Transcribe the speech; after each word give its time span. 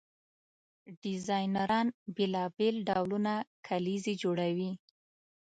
ډیزاینران 1.01 1.87
بیلابیل 2.15 2.75
ډولونه 2.87 3.33
کلیزې 3.67 4.13
جوړوي. 4.21 4.71